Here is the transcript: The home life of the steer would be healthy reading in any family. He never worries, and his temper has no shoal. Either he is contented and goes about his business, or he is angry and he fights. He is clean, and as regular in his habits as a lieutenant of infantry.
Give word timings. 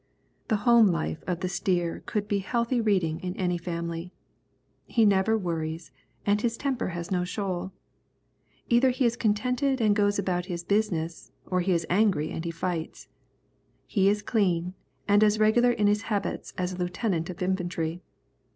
The 0.47 0.55
home 0.65 0.87
life 0.87 1.23
of 1.27 1.41
the 1.41 1.47
steer 1.47 2.03
would 2.15 2.27
be 2.27 2.39
healthy 2.39 2.81
reading 2.81 3.19
in 3.19 3.35
any 3.37 3.59
family. 3.59 4.11
He 4.87 5.05
never 5.05 5.37
worries, 5.37 5.91
and 6.25 6.41
his 6.41 6.57
temper 6.57 6.87
has 6.87 7.11
no 7.11 7.23
shoal. 7.23 7.71
Either 8.67 8.89
he 8.89 9.05
is 9.05 9.15
contented 9.15 9.79
and 9.79 9.95
goes 9.95 10.17
about 10.17 10.47
his 10.47 10.63
business, 10.63 11.31
or 11.45 11.61
he 11.61 11.73
is 11.73 11.85
angry 11.87 12.31
and 12.31 12.43
he 12.43 12.49
fights. 12.49 13.09
He 13.85 14.09
is 14.09 14.23
clean, 14.23 14.73
and 15.07 15.23
as 15.23 15.37
regular 15.37 15.69
in 15.71 15.85
his 15.85 16.01
habits 16.01 16.51
as 16.57 16.73
a 16.73 16.77
lieutenant 16.77 17.29
of 17.29 17.43
infantry. 17.43 18.01